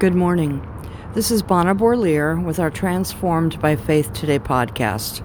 [0.00, 0.66] Good morning.
[1.12, 5.22] This is Bona Bourlier with our Transformed by Faith Today podcast.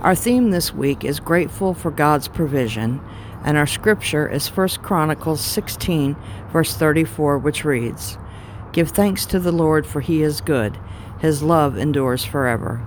[0.00, 3.00] Our theme this week is grateful for God's provision,
[3.44, 6.16] and our scripture is 1 Chronicles 16,
[6.50, 8.18] verse 34, which reads,
[8.72, 10.76] Give thanks to the Lord, for he is good,
[11.20, 12.84] his love endures forever.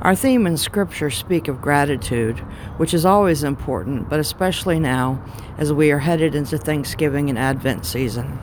[0.00, 2.38] Our theme and scripture speak of gratitude,
[2.76, 5.20] which is always important, but especially now
[5.58, 8.38] as we are headed into Thanksgiving and Advent season.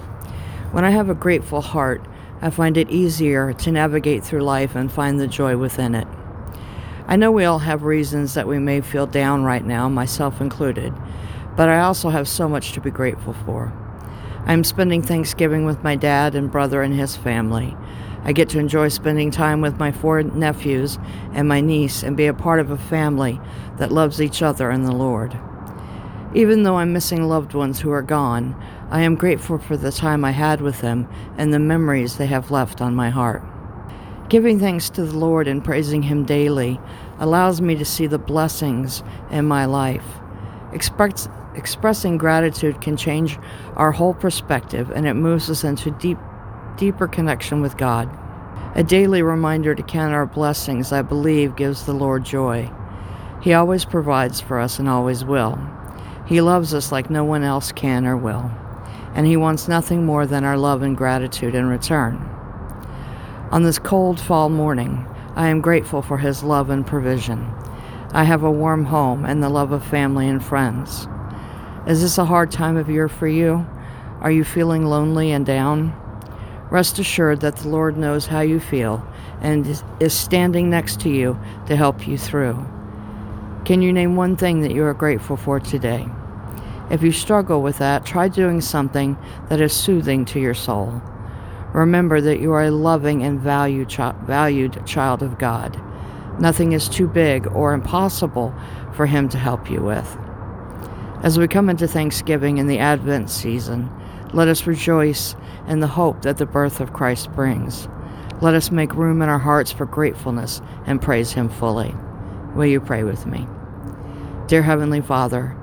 [0.71, 2.01] When I have a grateful heart,
[2.41, 6.07] I find it easier to navigate through life and find the joy within it.
[7.07, 10.93] I know we all have reasons that we may feel down right now, myself included,
[11.57, 13.73] but I also have so much to be grateful for.
[14.45, 17.75] I'm spending Thanksgiving with my dad and brother and his family.
[18.23, 20.97] I get to enjoy spending time with my four nephews
[21.33, 23.41] and my niece and be a part of a family
[23.77, 25.37] that loves each other and the Lord.
[26.33, 28.55] Even though I'm missing loved ones who are gone,
[28.89, 32.51] I am grateful for the time I had with them and the memories they have
[32.51, 33.43] left on my heart.
[34.29, 36.79] Giving thanks to the Lord and praising Him daily
[37.19, 40.05] allows me to see the blessings in my life.
[40.71, 43.37] Express, expressing gratitude can change
[43.75, 46.17] our whole perspective and it moves us into deep,
[46.77, 48.09] deeper connection with God.
[48.75, 52.71] A daily reminder to count our blessings, I believe, gives the Lord joy.
[53.41, 55.59] He always provides for us and always will.
[56.31, 58.49] He loves us like no one else can or will,
[59.15, 62.15] and He wants nothing more than our love and gratitude in return.
[63.51, 67.53] On this cold fall morning, I am grateful for His love and provision.
[68.13, 71.05] I have a warm home and the love of family and friends.
[71.85, 73.67] Is this a hard time of year for you?
[74.21, 75.93] Are you feeling lonely and down?
[76.69, 79.05] Rest assured that the Lord knows how you feel
[79.41, 81.37] and is standing next to you
[81.67, 82.65] to help you through.
[83.65, 86.07] Can you name one thing that you are grateful for today?
[86.89, 89.17] If you struggle with that, try doing something
[89.49, 91.01] that is soothing to your soul.
[91.73, 95.81] Remember that you are a loving and valued, chi- valued child of God.
[96.39, 98.53] Nothing is too big or impossible
[98.93, 100.17] for Him to help you with.
[101.23, 103.89] As we come into Thanksgiving and the Advent season,
[104.33, 105.35] let us rejoice
[105.67, 107.87] in the hope that the birth of Christ brings.
[108.41, 111.95] Let us make room in our hearts for gratefulness and praise Him fully.
[112.55, 113.47] Will you pray with me?
[114.47, 115.55] Dear Heavenly Father,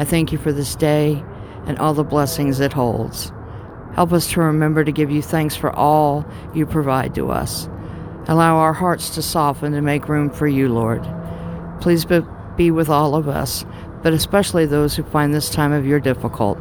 [0.00, 1.22] I thank you for this day
[1.66, 3.32] and all the blessings it holds.
[3.94, 6.24] Help us to remember to give you thanks for all
[6.54, 7.68] you provide to us.
[8.26, 11.06] Allow our hearts to soften and make room for you, Lord.
[11.82, 12.06] Please
[12.56, 13.66] be with all of us,
[14.02, 16.56] but especially those who find this time of year difficult.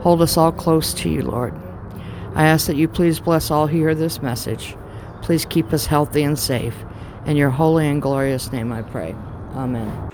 [0.00, 1.54] Hold us all close to you, Lord.
[2.34, 4.76] I ask that you please bless all who hear this message.
[5.22, 6.74] Please keep us healthy and safe.
[7.24, 9.14] In your holy and glorious name I pray.
[9.54, 10.12] Amen.